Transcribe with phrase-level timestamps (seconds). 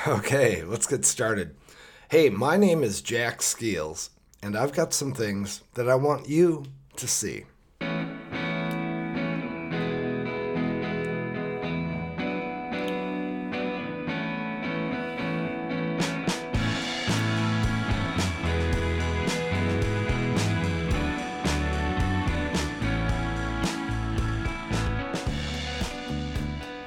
[0.06, 1.54] Okay, let's get started.
[2.08, 4.08] Hey, my name is Jack Skeels,
[4.42, 6.64] and I've got some things that I want you
[6.96, 7.44] to see.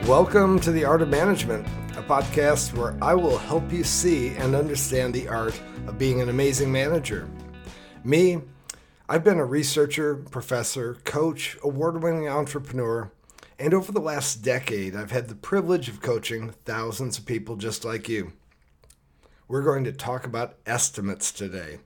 [0.07, 1.67] Welcome to the Art of Management,
[2.03, 6.71] podcast where I will help you see and understand the art of being an amazing
[6.71, 7.29] manager.
[8.03, 8.41] Me,
[9.07, 13.11] I've been a researcher, professor, coach, award winning entrepreneur,
[13.57, 17.85] and over the last decade, I've had the privilege of coaching thousands of people just
[17.85, 18.33] like you.
[19.47, 21.79] We're going to talk about estimates today.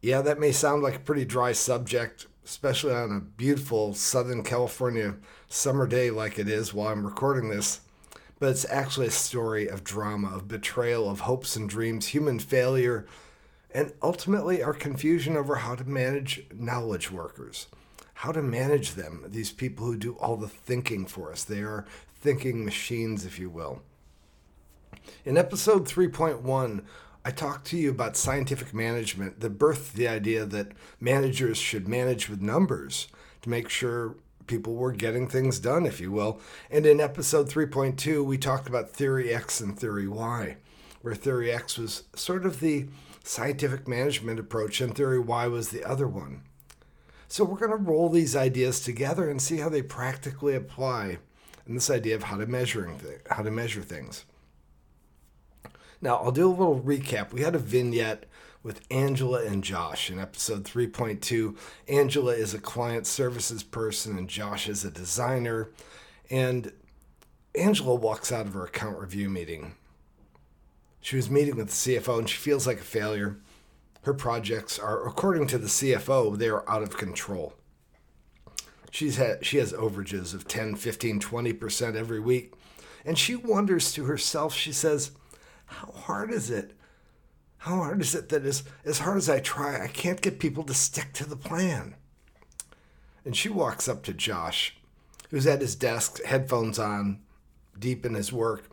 [0.00, 5.16] Yeah, that may sound like a pretty dry subject, especially on a beautiful Southern California
[5.48, 7.80] summer day like it is while I'm recording this.
[8.42, 13.06] But it's actually a story of drama, of betrayal, of hopes and dreams, human failure,
[13.72, 17.68] and ultimately our confusion over how to manage knowledge workers.
[18.14, 21.44] How to manage them, these people who do all the thinking for us.
[21.44, 21.86] They are
[22.20, 23.80] thinking machines, if you will.
[25.24, 26.82] In episode 3.1,
[27.24, 32.28] I talked to you about scientific management that birthed the idea that managers should manage
[32.28, 33.06] with numbers
[33.42, 34.16] to make sure
[34.52, 36.38] people were getting things done, if you will.
[36.70, 40.58] And in episode 3.2, we talked about theory X and theory Y,
[41.00, 42.88] where theory X was sort of the
[43.24, 46.42] scientific management approach and theory Y was the other one.
[47.28, 51.16] So we're going to roll these ideas together and see how they practically apply
[51.66, 54.26] in this idea of how to measuring th- how to measure things.
[56.02, 57.32] Now, I'll do a little recap.
[57.32, 58.26] We had a vignette
[58.62, 61.56] with Angela and Josh in episode 3.2.
[61.88, 65.70] Angela is a client services person and Josh is a designer.
[66.30, 66.72] And
[67.54, 69.74] Angela walks out of her account review meeting.
[71.00, 73.38] She was meeting with the CFO and she feels like a failure.
[74.02, 77.54] Her projects are, according to the CFO, they are out of control.
[78.90, 82.52] She's had, she has overages of 10, 15, 20% every week.
[83.04, 85.12] And she wonders to herself, she says,
[85.66, 86.76] how hard is it?
[87.62, 90.64] How hard is it that as, as hard as I try, I can't get people
[90.64, 91.94] to stick to the plan?
[93.24, 94.76] And she walks up to Josh,
[95.30, 97.20] who's at his desk, headphones on,
[97.78, 98.68] deep in his work.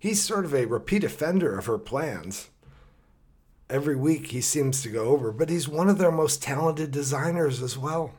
[0.00, 2.48] He's sort of a repeat offender of her plans.
[3.70, 7.62] Every week he seems to go over, but he's one of their most talented designers
[7.62, 8.14] as well.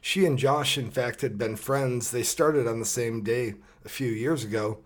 [0.00, 2.10] She and Josh, in fact, had been friends.
[2.10, 3.54] They started on the same day
[3.84, 4.78] a few years ago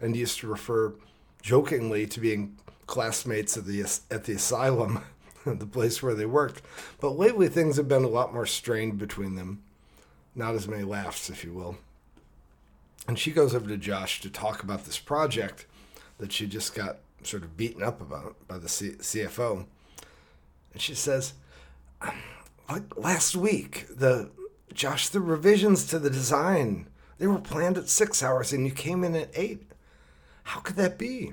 [0.00, 0.94] and used to refer
[1.42, 3.80] jokingly to being classmates at the
[4.10, 5.02] at the asylum,
[5.46, 6.62] the place where they worked.
[7.00, 9.62] But lately things have been a lot more strained between them.
[10.34, 11.78] Not as many laughs, if you will.
[13.08, 15.66] And she goes over to Josh to talk about this project
[16.18, 19.66] that she just got sort of beaten up about by the C- CFO.
[20.72, 21.34] And she says,
[22.68, 24.30] like last week, the
[24.72, 26.88] Josh, the revisions to the design,
[27.18, 29.62] they were planned at six hours and you came in at eight.
[30.44, 31.32] How could that be?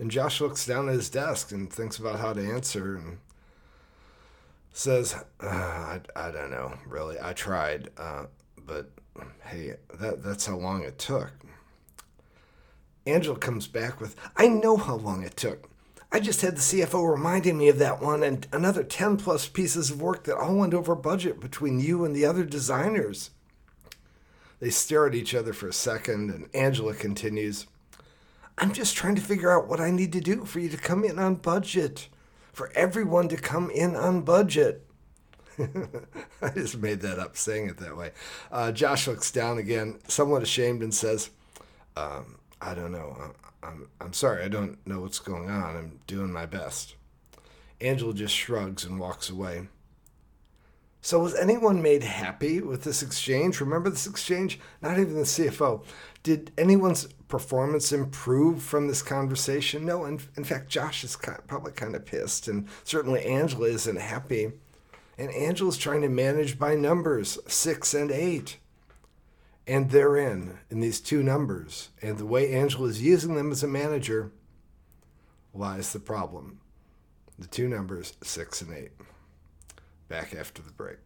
[0.00, 3.18] And Josh looks down at his desk and thinks about how to answer and
[4.72, 7.18] says, uh, I, I don't know, really.
[7.20, 8.24] I tried, uh,
[8.56, 8.92] but
[9.44, 11.30] hey, that, that's how long it took.
[13.04, 15.68] Angela comes back with, I know how long it took.
[16.10, 19.90] I just had the CFO reminding me of that one and another 10 plus pieces
[19.90, 23.32] of work that all went over budget between you and the other designers.
[24.60, 27.66] They stare at each other for a second, and Angela continues,
[28.60, 31.02] I'm just trying to figure out what I need to do for you to come
[31.02, 32.08] in on budget,
[32.52, 34.86] for everyone to come in on budget.
[35.58, 38.12] I just made that up saying it that way.
[38.52, 41.30] Uh, Josh looks down again, somewhat ashamed, and says,
[41.96, 43.32] um, I don't know.
[43.62, 44.44] I'm, I'm sorry.
[44.44, 45.76] I don't know what's going on.
[45.76, 46.96] I'm doing my best.
[47.80, 49.68] Angela just shrugs and walks away.
[51.00, 53.58] So, was anyone made happy with this exchange?
[53.58, 54.60] Remember this exchange?
[54.82, 55.82] Not even the CFO.
[56.22, 59.86] Did anyone's performance improve from this conversation?
[59.86, 60.04] No.
[60.04, 64.52] In, in fact, Josh is kind, probably kind of pissed, and certainly Angela isn't happy.
[65.16, 68.58] And Angela's trying to manage by numbers six and eight.
[69.66, 73.68] And therein, in these two numbers, and the way Angela is using them as a
[73.68, 74.32] manager,
[75.54, 76.60] lies the problem.
[77.38, 78.92] The two numbers, six and eight.
[80.08, 80.98] Back after the break.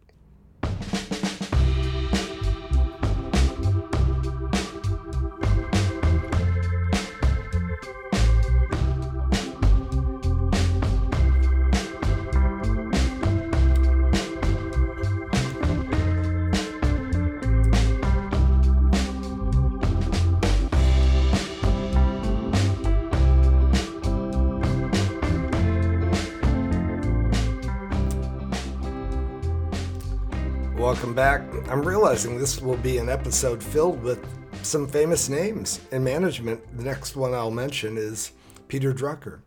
[31.14, 31.42] Back.
[31.68, 34.26] I'm realizing this will be an episode filled with
[34.64, 36.76] some famous names in management.
[36.76, 38.32] The next one I'll mention is
[38.66, 39.40] Peter Drucker.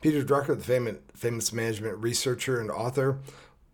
[0.00, 3.18] Peter Drucker, the famous, famous management researcher and author,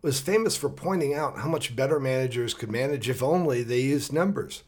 [0.03, 4.12] was famous for pointing out how much better managers could manage if only they used
[4.12, 4.62] numbers.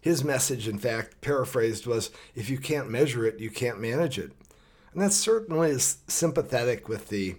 [0.00, 4.32] His message, in fact, paraphrased, was if you can't measure it, you can't manage it.
[4.92, 7.36] And that certainly is sympathetic with the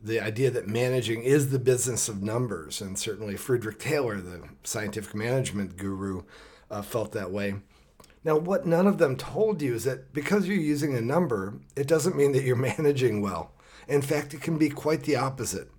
[0.00, 2.80] the idea that managing is the business of numbers.
[2.80, 6.22] And certainly Frederick Taylor, the scientific management guru,
[6.70, 7.56] uh, felt that way.
[8.24, 11.86] Now, what none of them told you is that because you're using a number, it
[11.86, 13.52] doesn't mean that you're managing well.
[13.86, 15.70] In fact, it can be quite the opposite.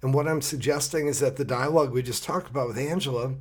[0.00, 3.34] And what I'm suggesting is that the dialogue we just talked about with Angela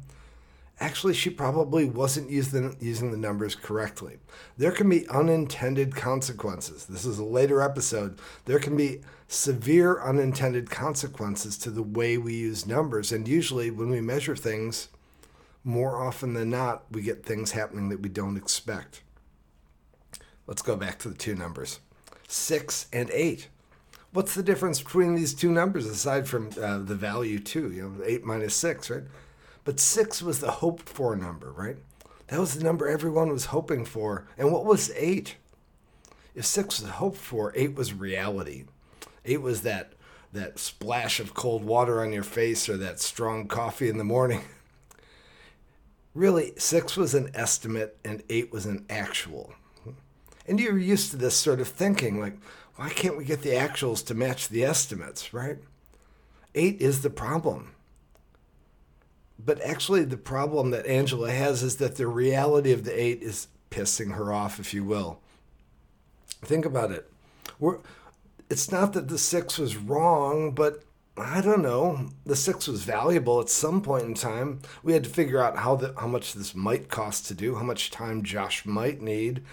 [0.79, 4.17] actually she probably wasn't using, using the numbers correctly.
[4.57, 6.85] There can be unintended consequences.
[6.85, 8.19] This is a later episode.
[8.45, 13.11] There can be severe unintended consequences to the way we use numbers.
[13.11, 14.89] And usually, when we measure things,
[15.63, 19.01] more often than not, we get things happening that we don't expect.
[20.45, 21.79] Let's go back to the two numbers
[22.29, 23.47] six and eight.
[24.11, 27.71] What's the difference between these two numbers aside from uh, the value two?
[27.71, 29.03] You know, eight minus six, right?
[29.63, 31.77] But six was the hoped for number, right?
[32.27, 34.27] That was the number everyone was hoping for.
[34.37, 35.35] And what was eight?
[36.35, 38.65] If six was hoped for, eight was reality.
[39.27, 39.93] Eight was that
[40.33, 44.41] that splash of cold water on your face or that strong coffee in the morning.
[46.13, 49.53] Really, six was an estimate and eight was an actual.
[50.47, 52.39] And you're used to this sort of thinking like,
[52.75, 55.59] why can't we get the actuals to match the estimates, right?
[56.55, 57.75] Eight is the problem.
[59.37, 63.47] But actually, the problem that Angela has is that the reality of the eight is
[63.69, 65.19] pissing her off, if you will.
[66.41, 67.11] Think about it.
[67.59, 67.77] We're,
[68.49, 70.83] it's not that the six was wrong, but
[71.17, 72.09] I don't know.
[72.25, 74.59] The six was valuable at some point in time.
[74.83, 77.63] We had to figure out how the, how much this might cost to do, how
[77.63, 79.43] much time Josh might need,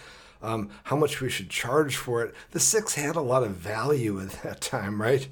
[0.43, 2.35] um, how much we should charge for it.
[2.51, 5.27] The six had a lot of value at that time, right?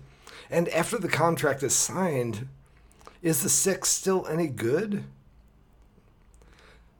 [0.50, 2.48] And after the contract is signed,
[3.20, 5.04] is the six still any good?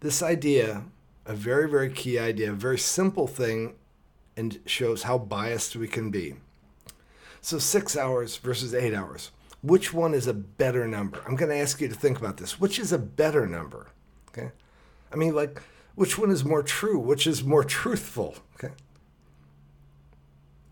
[0.00, 0.84] This idea,
[1.24, 3.74] a very, very key idea, a very simple thing,
[4.36, 6.34] and shows how biased we can be.
[7.42, 9.30] So, six hours versus eight hours.
[9.62, 11.22] Which one is a better number?
[11.26, 12.58] I'm going to ask you to think about this.
[12.58, 13.88] Which is a better number?
[14.30, 14.50] Okay.
[15.12, 15.60] I mean, like,
[15.94, 16.98] which one is more true?
[16.98, 18.36] Which is more truthful?
[18.54, 18.72] Okay.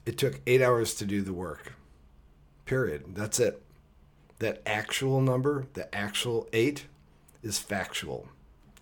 [0.07, 1.75] It took eight hours to do the work.
[2.65, 3.15] Period.
[3.15, 3.63] That's it
[4.41, 6.87] that actual number, the actual eight,
[7.43, 8.29] is factual.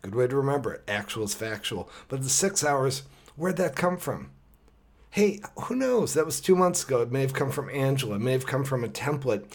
[0.02, 0.84] Good way to remember it.
[0.88, 1.91] Actual is factual.
[2.08, 3.02] But the six hours,
[3.37, 4.31] where'd that come from?
[5.10, 6.14] Hey, who knows?
[6.14, 7.00] That was two months ago.
[7.00, 8.16] It may have come from Angela.
[8.16, 9.50] It may have come from a template.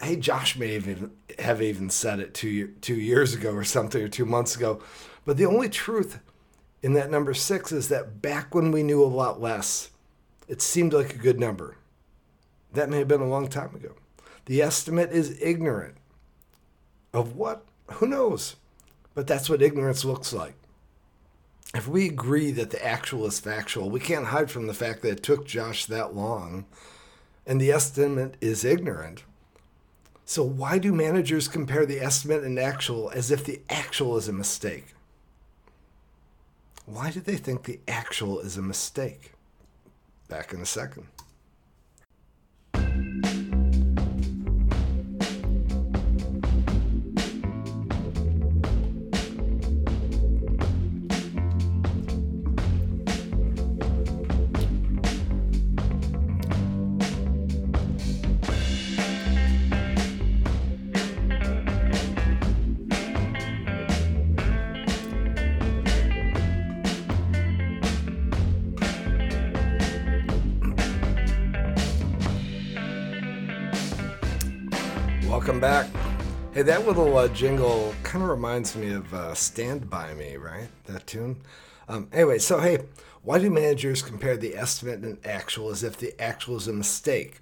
[0.00, 4.02] Hey, Josh may have even, have even said it two, two years ago or something,
[4.02, 4.80] or two months ago.
[5.24, 6.20] But the only truth
[6.82, 9.90] in that number six is that back when we knew a lot less,
[10.46, 11.76] it seemed like a good number.
[12.72, 13.94] That may have been a long time ago.
[14.46, 15.96] The estimate is ignorant.
[17.12, 17.64] Of what?
[17.92, 18.56] Who knows?
[19.14, 20.54] But that's what ignorance looks like.
[21.74, 25.10] If we agree that the actual is factual, we can't hide from the fact that
[25.10, 26.64] it took Josh that long
[27.46, 29.24] and the estimate is ignorant.
[30.24, 34.32] So, why do managers compare the estimate and actual as if the actual is a
[34.32, 34.94] mistake?
[36.84, 39.32] Why do they think the actual is a mistake?
[40.28, 41.06] Back in a second.
[75.58, 76.02] Welcome back.
[76.54, 80.68] Hey, that little uh, jingle kind of reminds me of uh, Stand By Me, right?
[80.84, 81.40] That tune?
[81.88, 82.84] Um, anyway, so hey,
[83.24, 87.40] why do managers compare the estimate and actual as if the actual is a mistake?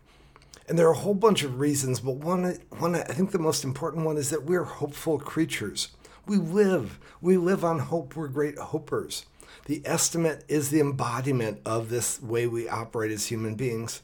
[0.67, 3.65] And there are a whole bunch of reasons, but one, one I think the most
[3.65, 5.89] important one is that we're hopeful creatures.
[6.25, 8.17] We live, we live on hope.
[8.17, 9.27] We're great hopers.
[9.67, 14.01] The estimate is the embodiment of this way we operate as human beings.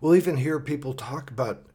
[0.00, 1.66] We'll even hear people talk about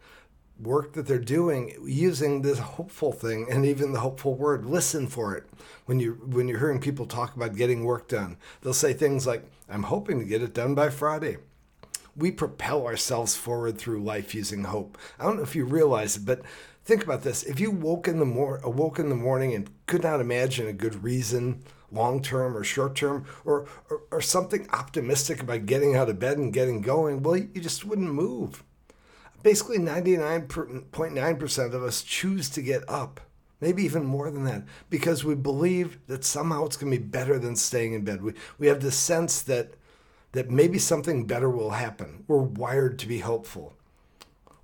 [0.59, 5.35] work that they're doing using this hopeful thing and even the hopeful word listen for
[5.35, 5.43] it
[5.85, 9.43] when you when you're hearing people talk about getting work done they'll say things like
[9.69, 11.35] i'm hoping to get it done by friday
[12.15, 16.25] we propel ourselves forward through life using hope i don't know if you realize it
[16.25, 16.41] but
[16.85, 17.43] think about this.
[17.43, 20.73] If you woke in the mor- awoke in the morning and could not imagine a
[20.73, 26.09] good reason, long term or short term, or, or, or something optimistic about getting out
[26.09, 28.63] of bed and getting going, well, you just wouldn't move.
[29.45, 33.21] Basically, 99.9% of us choose to get up,
[33.61, 37.37] maybe even more than that, because we believe that somehow it's going to be better
[37.37, 38.23] than staying in bed.
[38.23, 39.75] We, we have this sense that,
[40.31, 42.23] that maybe something better will happen.
[42.27, 43.73] We're wired to be hopeful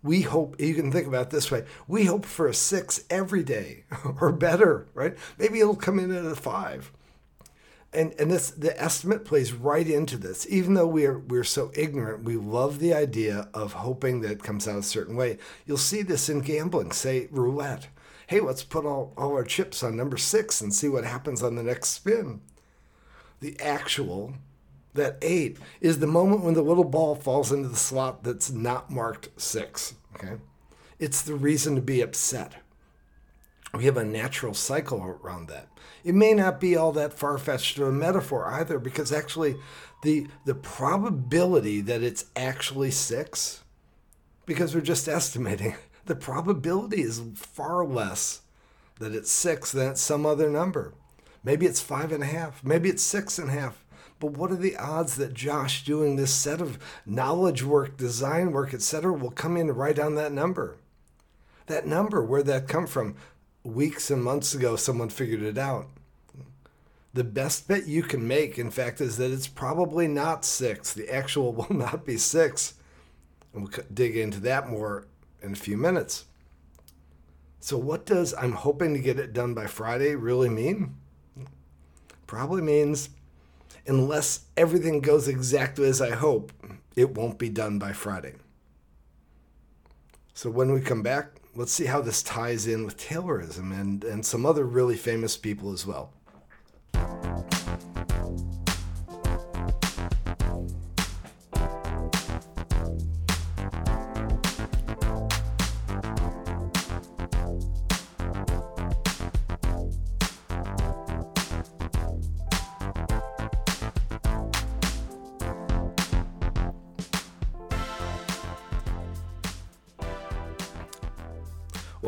[0.03, 3.43] we hope you can think about it this way we hope for a six every
[3.43, 3.83] day
[4.19, 6.91] or better right maybe it'll come in at a five
[7.93, 12.23] and and this the estimate plays right into this even though we're we're so ignorant
[12.23, 16.01] we love the idea of hoping that it comes out a certain way you'll see
[16.01, 17.87] this in gambling say roulette
[18.27, 21.55] hey let's put all, all our chips on number six and see what happens on
[21.55, 22.39] the next spin
[23.41, 24.33] the actual
[24.93, 28.89] that eight is the moment when the little ball falls into the slot that's not
[28.89, 29.95] marked six.
[30.15, 30.35] Okay.
[30.99, 32.55] It's the reason to be upset.
[33.73, 35.67] We have a natural cycle around that.
[36.03, 39.55] It may not be all that far fetched of a metaphor either, because actually,
[40.03, 43.63] the, the probability that it's actually six,
[44.45, 48.41] because we're just estimating, the probability is far less
[48.99, 50.93] that it's six than it's some other number.
[51.43, 53.83] Maybe it's five and a half, maybe it's six and a half,
[54.19, 58.73] but what are the odds that Josh doing this set of knowledge work, design work,
[58.73, 60.77] etc., will come in right on that number?
[61.65, 63.15] That number, where'd that come from?
[63.63, 65.87] Weeks and months ago, someone figured it out.
[67.13, 70.93] The best bet you can make, in fact, is that it's probably not six.
[70.93, 72.75] The actual will not be six.
[73.53, 75.07] And we'll dig into that more
[75.41, 76.25] in a few minutes.
[77.59, 80.95] So, what does I'm hoping to get it done by Friday really mean?
[82.25, 83.09] Probably means
[83.85, 86.51] unless everything goes exactly as I hope,
[86.95, 88.35] it won't be done by Friday.
[90.33, 94.25] So when we come back, let's see how this ties in with Taylorism and, and
[94.25, 96.13] some other really famous people as well.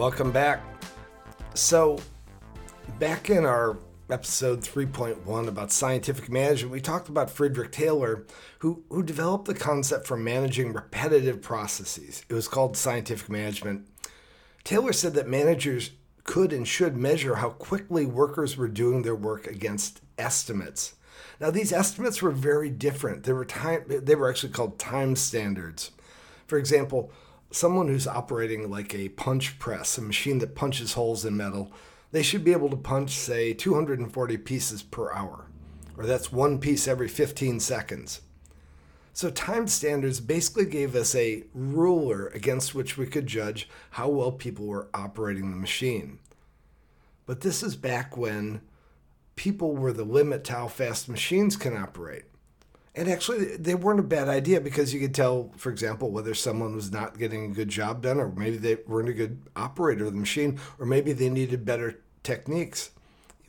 [0.03, 0.61] Welcome back.
[1.53, 1.97] So,
[2.99, 3.77] back in our
[4.09, 8.25] episode 3.1 about scientific management, we talked about Frederick Taylor,
[8.59, 12.25] who, who developed the concept for managing repetitive processes.
[12.27, 13.87] It was called scientific management.
[14.65, 15.91] Taylor said that managers
[16.25, 20.95] could and should measure how quickly workers were doing their work against estimates.
[21.39, 23.23] Now, these estimates were very different.
[23.23, 25.91] They were time, they were actually called time standards.
[26.45, 27.09] For example,
[27.53, 31.71] someone who's operating like a punch press, a machine that punches holes in metal,
[32.11, 35.47] they should be able to punch, say, 240 pieces per hour,
[35.97, 38.21] or that's one piece every 15 seconds.
[39.15, 44.31] So, time standards basically gave us a ruler against which we could judge how well
[44.31, 46.17] people were operating the machine.
[47.27, 48.61] But this is back when
[49.35, 52.25] people were the limit to how fast machines can operate.
[52.95, 56.75] And actually, they weren't a bad idea because you could tell, for example, whether someone
[56.75, 60.13] was not getting a good job done, or maybe they weren't a good operator of
[60.13, 62.91] the machine, or maybe they needed better techniques.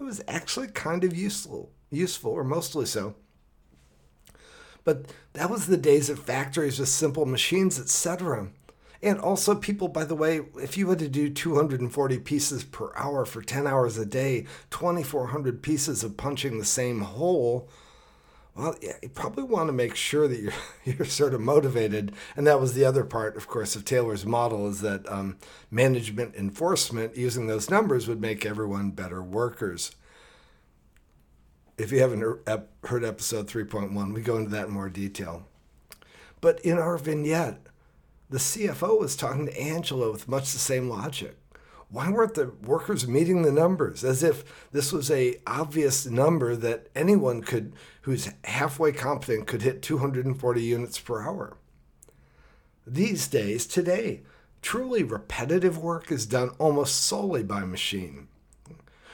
[0.00, 3.16] It was actually kind of useful, useful, or mostly so.
[4.82, 8.48] But that was the days of factories with simple machines, etc.
[9.02, 13.26] And also, people, by the way, if you had to do 240 pieces per hour
[13.26, 17.68] for 10 hours a day, 2,400 pieces of punching the same hole,
[18.56, 20.52] well, you probably want to make sure that you're
[20.84, 24.68] you're sort of motivated, and that was the other part, of course, of Taylor's model
[24.68, 25.36] is that um,
[25.70, 29.94] management enforcement using those numbers would make everyone better workers.
[31.76, 32.20] If you haven't
[32.84, 35.48] heard episode 3.1, we go into that in more detail.
[36.40, 37.66] But in our vignette,
[38.30, 41.36] the CFO was talking to Angela with much the same logic
[41.94, 44.02] why weren't the workers meeting the numbers?
[44.02, 47.72] As if this was a obvious number that anyone could
[48.02, 51.56] who's halfway competent could hit 240 units per hour.
[52.84, 54.22] These days today
[54.60, 58.26] truly repetitive work is done almost solely by machine.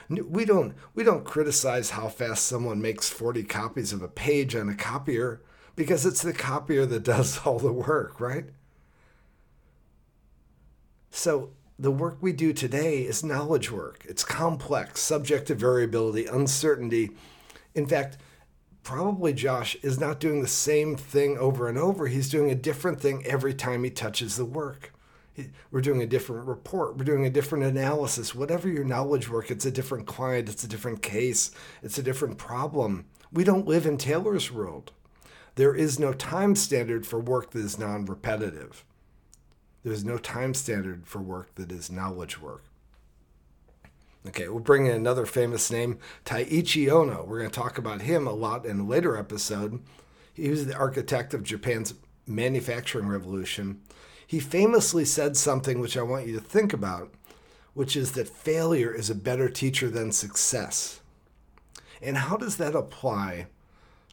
[0.08, 4.70] We don't we don't criticize how fast someone makes 40 copies of a page on
[4.70, 5.42] a copier
[5.76, 8.46] because it's the copier that does all the work right?
[11.10, 14.04] So the work we do today is knowledge work.
[14.06, 17.12] It's complex, subject to variability, uncertainty.
[17.74, 18.18] In fact,
[18.82, 22.06] probably Josh is not doing the same thing over and over.
[22.06, 24.92] He's doing a different thing every time he touches the work.
[25.70, 26.98] We're doing a different report.
[26.98, 28.34] We're doing a different analysis.
[28.34, 31.50] Whatever your knowledge work, it's a different client, it's a different case,
[31.82, 33.06] it's a different problem.
[33.32, 34.92] We don't live in Taylor's world.
[35.54, 38.84] There is no time standard for work that is non repetitive.
[39.82, 42.64] There's no time standard for work that is knowledge work.
[44.26, 47.26] Okay, we'll bring in another famous name, Taiichi Ohno.
[47.26, 49.80] We're going to talk about him a lot in a later episode.
[50.34, 51.94] He was the architect of Japan's
[52.26, 53.80] manufacturing revolution.
[54.26, 57.14] He famously said something which I want you to think about,
[57.72, 61.00] which is that failure is a better teacher than success.
[62.02, 63.46] And how does that apply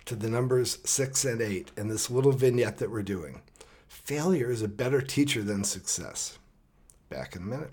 [0.06, 3.42] to the numbers six and eight in this little vignette that we're doing?
[3.88, 6.38] Failure is a better teacher than success.
[7.10, 7.72] Back in a minute.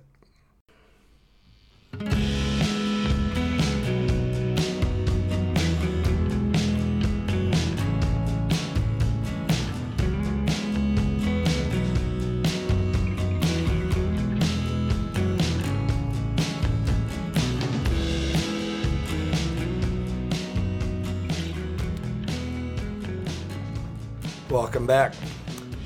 [24.50, 25.14] Welcome back.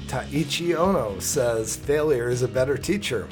[0.09, 3.29] Taiichi Ohno says failure is a better teacher.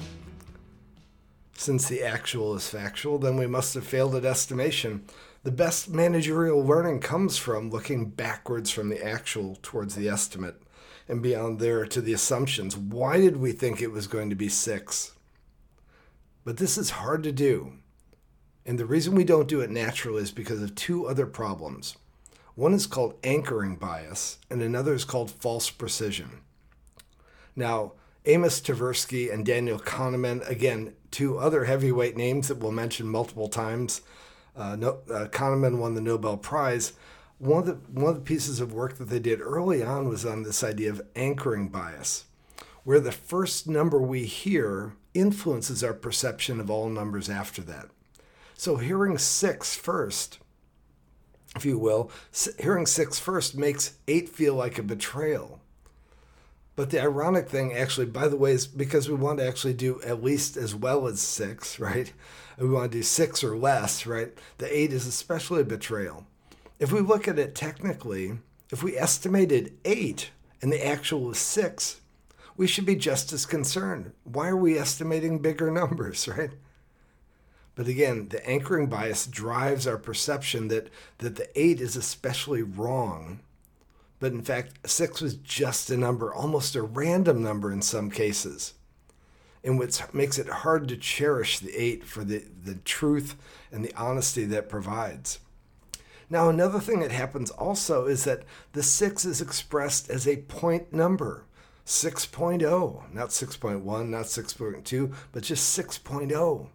[1.55, 5.07] Since the actual is factual, then we must have failed at estimation.
[5.43, 10.61] The best managerial learning comes from looking backwards from the actual towards the estimate
[11.09, 12.77] and beyond there to the assumptions.
[12.77, 15.13] Why did we think it was going to be six?
[16.45, 17.73] But this is hard to do.
[18.67, 21.97] And the reason we don't do it naturally is because of two other problems.
[22.55, 26.43] One is called anchoring bias, and another is called false precision.
[27.57, 27.93] Now,
[28.27, 34.03] Amos Tversky and Daniel Kahneman, again, two other heavyweight names that we'll mention multiple times.
[34.55, 36.93] Uh, no, uh, Kahneman won the Nobel Prize.
[37.39, 40.27] One of, the, one of the pieces of work that they did early on was
[40.27, 42.25] on this idea of anchoring bias,
[42.85, 47.87] where the first number we hear influences our perception of all numbers after that.
[48.55, 50.39] So hearing six first,
[51.55, 52.11] if you will,
[52.59, 55.61] hearing six first makes eight feel like a betrayal.
[56.77, 60.01] But the ironic thing, actually, by the way, is because we want to actually do
[60.03, 62.13] at least as well as six, right?
[62.59, 64.33] We want to do six or less, right?
[64.59, 66.27] The eight is especially a betrayal.
[66.79, 68.39] If we look at it technically,
[68.71, 72.03] if we estimated eight and the actual was six,
[72.57, 74.13] we should be just as concerned.
[74.25, 76.53] Why are we estimating bigger numbers, right?
[77.75, 83.41] But again, the anchoring bias drives our perception that, that the eight is especially wrong
[84.19, 88.75] but in fact, six was just a number, almost a random number in some cases.
[89.63, 93.37] And what makes it hard to cherish the eight for the, the truth
[93.73, 95.41] and the honesty that provides.
[96.31, 100.93] Now, another thing that happens also is that the six is expressed as a point
[100.93, 101.45] number
[101.85, 106.69] 6.0, not 6.1, not 6.2, but just 6.0.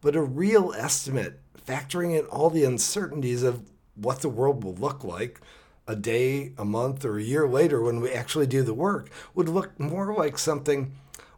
[0.00, 5.02] But a real estimate, factoring in all the uncertainties of what the world will look
[5.02, 5.40] like,
[5.86, 9.48] a day, a month, or a year later when we actually do the work would
[9.48, 10.92] look more like something,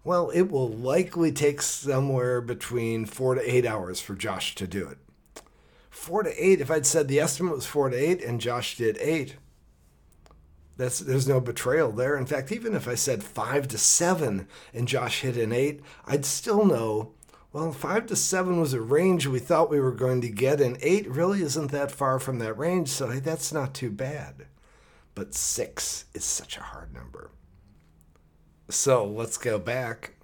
[0.04, 4.88] well, it will likely take somewhere between four to eight hours for Josh to do
[4.88, 4.98] it.
[5.90, 8.96] Four to eight, if I'd said the estimate was four to eight and Josh did
[9.00, 9.36] eight,
[10.76, 12.16] that's, there's no betrayal there.
[12.16, 16.24] In fact, even if I said five to seven and Josh hit an eight, I'd
[16.24, 17.12] still know
[17.52, 20.76] well, five to seven was a range we thought we were going to get, and
[20.82, 24.46] eight really isn't that far from that range, so that's not too bad.
[25.14, 27.30] But six is such a hard number.
[28.68, 30.14] So let's go back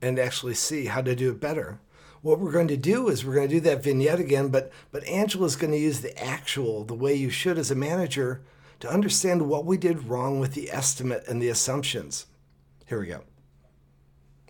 [0.00, 1.80] and actually see how to do it better.
[2.22, 5.06] What we're going to do is we're going to do that vignette again, but but
[5.06, 8.42] Angela's going to use the actual, the way you should as a manager,
[8.80, 12.26] to understand what we did wrong with the estimate and the assumptions.
[12.86, 13.22] Here we go.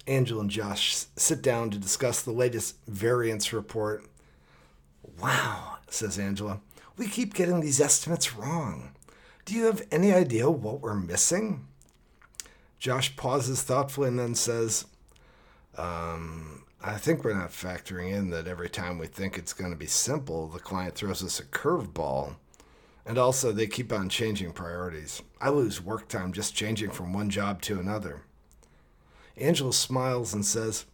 [0.07, 4.05] Angela and Josh sit down to discuss the latest variance report.
[5.21, 6.61] Wow, says Angela,
[6.97, 8.93] we keep getting these estimates wrong.
[9.45, 11.67] Do you have any idea what we're missing?
[12.79, 14.87] Josh pauses thoughtfully and then says,
[15.77, 19.77] um, I think we're not factoring in that every time we think it's going to
[19.77, 22.35] be simple, the client throws us a curveball.
[23.05, 25.23] And also, they keep on changing priorities.
[25.41, 28.23] I lose work time just changing from one job to another.
[29.37, 30.87] Angela smiles and says,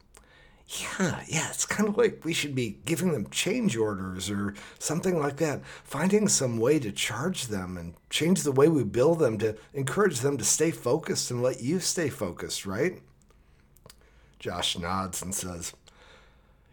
[0.68, 5.18] yeah, yeah, it's kind of like we should be giving them change orders or something
[5.18, 9.38] like that, finding some way to charge them and change the way we bill them
[9.38, 13.00] to encourage them to stay focused and let you stay focused, right?
[14.38, 15.72] Josh nods and says,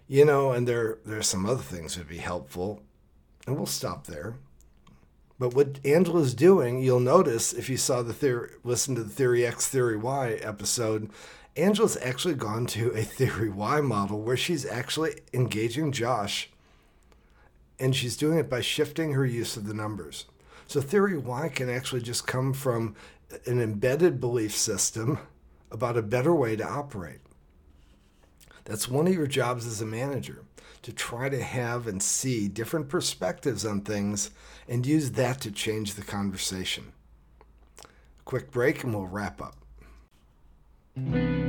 [0.09, 2.83] You know, and there, there are some other things would be helpful.
[3.47, 4.35] And we'll stop there.
[5.39, 9.45] But what Angela's doing, you'll notice if you saw the theory, listen to the Theory
[9.45, 11.09] X, Theory Y episode,
[11.57, 16.49] Angela's actually gone to a Theory Y model where she's actually engaging Josh
[17.79, 20.25] and she's doing it by shifting her use of the numbers.
[20.67, 22.95] So Theory Y can actually just come from
[23.45, 25.19] an embedded belief system
[25.71, 27.19] about a better way to operate.
[28.65, 30.43] That's one of your jobs as a manager
[30.81, 34.31] to try to have and see different perspectives on things
[34.67, 36.91] and use that to change the conversation.
[38.25, 39.55] Quick break and we'll wrap up.
[40.95, 41.41] Welcome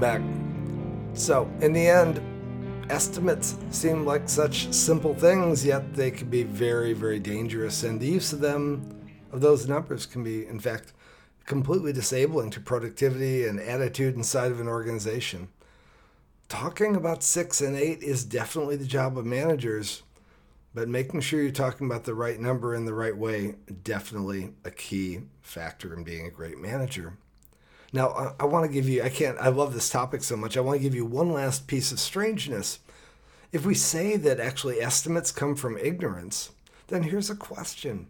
[0.00, 0.20] back.
[1.12, 2.33] So, in the end,
[2.90, 7.82] estimates seem like such simple things, yet they can be very, very dangerous.
[7.82, 9.00] And the use of them,
[9.32, 10.92] of those numbers, can be, in fact,
[11.46, 15.48] completely disabling to productivity and attitude inside of an organization.
[16.48, 20.02] Talking about six and eight is definitely the job of managers,
[20.74, 24.70] but making sure you're talking about the right number in the right way, definitely a
[24.70, 27.16] key factor in being a great manager.
[27.94, 30.56] Now, I, I want to give you, I can't, I love this topic so much.
[30.56, 32.80] I want to give you one last piece of strangeness.
[33.52, 36.50] If we say that actually estimates come from ignorance,
[36.88, 38.08] then here's a question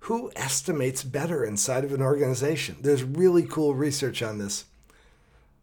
[0.00, 2.76] Who estimates better inside of an organization?
[2.82, 4.66] There's really cool research on this.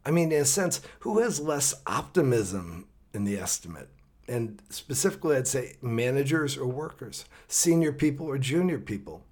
[0.06, 3.88] I mean, in a sense, who has less optimism in the estimate?
[4.28, 9.24] And specifically, I'd say managers or workers, senior people or junior people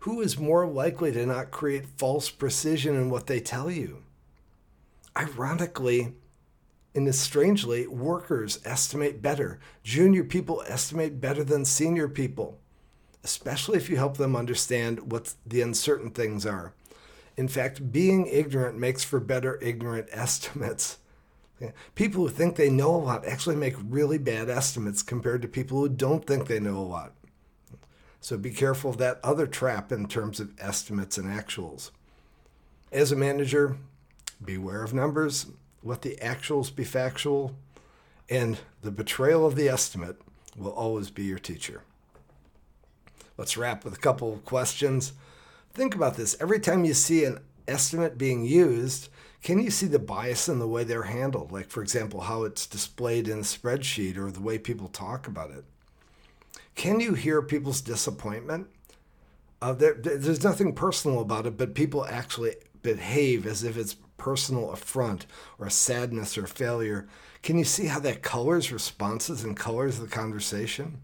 [0.00, 4.02] who is more likely to not create false precision in what they tell you?
[5.16, 6.14] Ironically,
[6.94, 9.58] and strangely, workers estimate better.
[9.82, 12.58] Junior people estimate better than senior people,
[13.24, 16.74] especially if you help them understand what the uncertain things are.
[17.36, 20.98] In fact, being ignorant makes for better ignorant estimates.
[21.94, 25.78] People who think they know a lot actually make really bad estimates compared to people
[25.78, 27.12] who don't think they know a lot.
[28.22, 31.90] So be careful of that other trap in terms of estimates and actuals.
[32.92, 33.78] As a manager,
[34.42, 35.46] beware of numbers,
[35.82, 37.56] let the actuals be factual,
[38.30, 40.22] and the betrayal of the estimate
[40.56, 41.82] will always be your teacher.
[43.36, 45.14] Let's wrap with a couple of questions.
[45.74, 46.36] Think about this.
[46.40, 49.08] Every time you see an estimate being used,
[49.42, 51.50] can you see the bias in the way they're handled?
[51.50, 55.50] Like, for example, how it's displayed in a spreadsheet or the way people talk about
[55.50, 55.64] it.
[56.74, 58.68] Can you hear people's disappointment?
[59.60, 64.70] Uh, there, there's nothing personal about it, but people actually behave as if it's personal
[64.70, 65.26] affront
[65.58, 67.08] or sadness or failure.
[67.42, 70.98] Can you see how that colors responses and colors the conversation?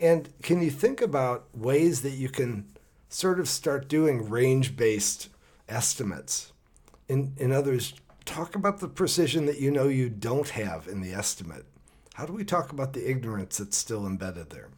[0.00, 2.66] And can you think about ways that you can
[3.08, 5.28] sort of start doing range based
[5.68, 6.52] estimates?
[7.08, 11.12] In, in others, talk about the precision that you know you don't have in the
[11.12, 11.64] estimate.
[12.16, 14.70] How do we talk about the ignorance that's still embedded there?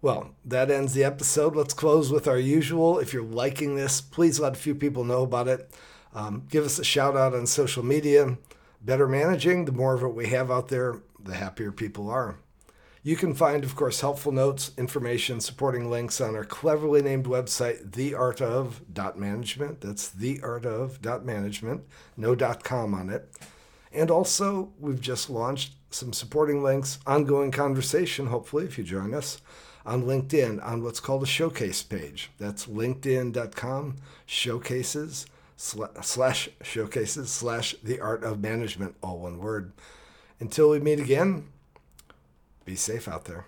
[0.00, 1.56] Well, that ends the episode.
[1.56, 3.00] Let's close with our usual.
[3.00, 5.68] If you're liking this, please let a few people know about it.
[6.14, 8.38] Um, give us a shout out on social media.
[8.80, 12.38] Better managing, the more of it we have out there, the happier people are.
[13.02, 17.90] You can find, of course, helpful notes, information, supporting links on our cleverly named website,
[17.90, 19.80] theartof.management.
[19.80, 21.82] That's theartof.management,
[22.16, 23.28] no .com on it.
[23.96, 29.40] And also, we've just launched some supporting links, ongoing conversation, hopefully, if you join us,
[29.86, 32.30] on LinkedIn on what's called a showcase page.
[32.38, 35.24] That's linkedin.com showcases
[35.56, 39.72] slash showcases slash the art of management, all one word.
[40.40, 41.48] Until we meet again,
[42.66, 43.46] be safe out there.